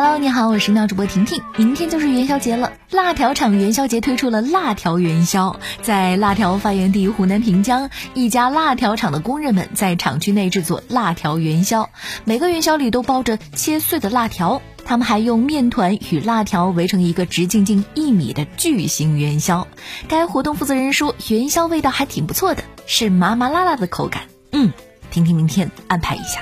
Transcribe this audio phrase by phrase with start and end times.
[0.00, 1.42] Hello，你好，我是妙主播婷婷。
[1.56, 5.58] 明天就是元宵节了，辣条厂元宵节推出了辣条元宵。
[5.82, 11.90] 在辣条发源地湖南平江，一家辣条厂的工人们在厂区内制作辣条元宵，
[12.22, 14.62] 每个元宵里都包着切碎的辣条。
[14.84, 19.66] 他们还用面团与辣条围成一个直径近一米的巨型元宵。
[20.06, 24.22] 该活动负责人说，元宵味道还挺不错的，是麻麻辣辣的口感。
[24.52, 24.72] 嗯，
[25.10, 26.38] 婷婷明天安排一下。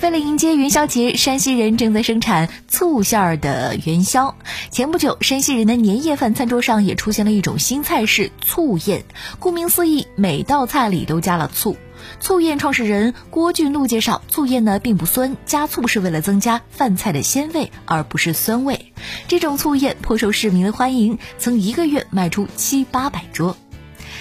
[0.00, 4.36] 为了迎接元宵节，山西人正在生产醋馅儿的元宵。
[4.70, 9.04] 前不久，山西人的年夜饭餐桌上也出现了一种新菜式——醋宴。
[9.40, 11.76] 顾名思义，每道菜里都加了醋。
[12.20, 18.92] 醋宴创始人郭俊禄介绍，醋宴呢并不酸，加醋是为了增加饭菜的鲜味，而不是酸味。
[19.26, 23.56] 这种醋宴颇受市民的欢迎，曾一个月卖出七八百桌。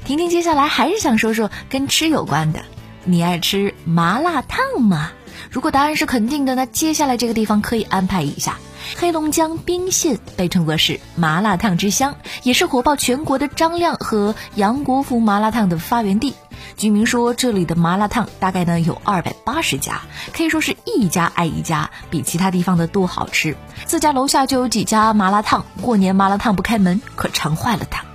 [0.06, 2.62] 婷婷接下来还是想说说跟吃有关的，
[3.06, 5.12] 你爱吃麻辣烫吗？
[5.50, 8.58] 如果答案是肯定的，那接下来这个地方可以安排一下。
[8.96, 16.34] 黑龙江宾县被称作是麻辣烫之乡，也是火爆全国的张亮和杨国福麻辣烫的发源地。
[16.78, 23.58] 居民说，这里的麻辣烫大概呢有二百八十家，可以说是一家挨一家，比其他地方的都好吃。
[23.86, 28.06] 自家楼下就有几家麻辣烫，过年麻辣烫不开门，可馋坏了他。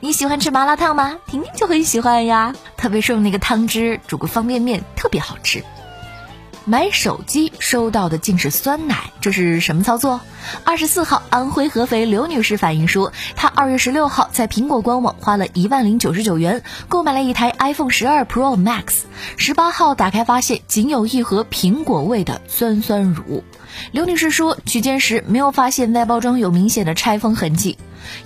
[0.00, 1.16] 你喜欢吃麻辣烫吗？
[1.26, 5.64] 婷婷就很喜欢呀，特别是用那个汤汁煮个方便面，特别好吃。
[6.66, 10.22] 买手机收到的竟是酸奶，这是什么操作？
[10.64, 19.02] 二十四号，安徽合肥刘女士反映说，她二月十六号在苹果官网花了一万零九十九元购买了一台 iPhone 十二 Pro Max，
[19.36, 23.44] 十八号打开发现仅有一盒苹果味的酸酸乳。
[23.92, 27.76] 刘女士说，取件时没有发现外包装有明显的拆封痕迹。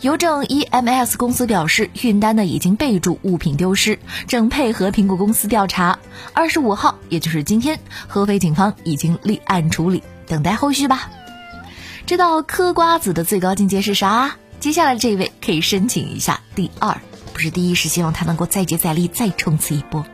[0.01, 5.99] 邮政 EMS 公司表示，运单呢已经备注物品丢失，正配合苹果公司调查。
[6.33, 11.11] 二十五号，也就是今天，合肥警方已经立案处理，等待后续吧。
[12.07, 14.37] 知道嗑瓜子的最高境界是啥？
[14.61, 17.01] 接下来这位可以申请一下第二，
[17.33, 20.05] 不是第一，是希望他能够再接再厉，再冲刺一波。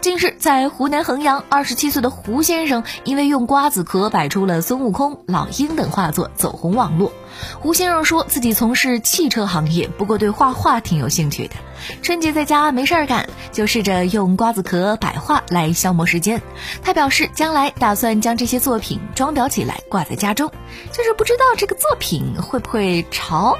[0.00, 7.12] 近日，在湖南衡阳，二十七岁的胡先生因为用瓜子壳摆出了孙悟空、老鹰等画作，走红网络。
[7.60, 11.56] 胡先生说自己从事汽车行业，不过对画画挺有兴趣的。
[12.02, 16.40] 春节在家没事儿干，就试着用瓜子壳摆画来消磨时间。
[16.82, 20.50] 他表示，将来打算将这些作品装裱起来挂在家中，
[20.92, 23.56] 就是不知道这个作品会不会潮。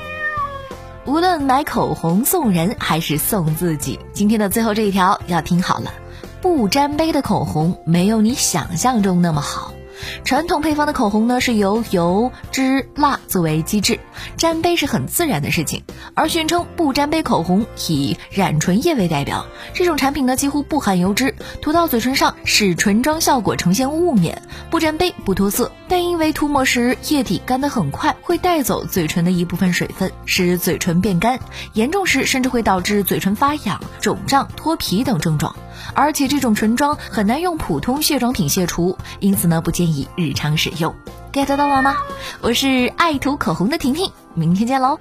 [1.06, 5.92] 无论买口红送人还是送自己，今天的最后这一条要听好了，
[6.42, 9.72] 不沾杯的口红没有你想象中那么好。
[10.24, 13.98] 传统配方的口红呢，是由油、脂、蜡作为基质，
[14.36, 15.82] 沾杯是很自然的事情。
[16.14, 25.70] 而宣称不沾杯口红以染唇液为代表，这种产品呢几乎不含油脂，涂到嘴唇上使唇妆效果呈现雾面，不沾杯不脱色。
[25.88, 31.38] 但因为涂抹时液体干得很快，会带走嘴唇的一部分水分，使嘴唇变干，
[31.74, 35.54] 严重时甚至会导致嘴唇发痒、肿胀、脱皮等症状。
[35.94, 40.94] 而且这种唇妆很难用普通卸妆品卸除，因此呢不建议日常使用。
[41.32, 41.96] get 到了吗？
[42.40, 44.98] 我是爱涂口红的婷婷，明天见喽。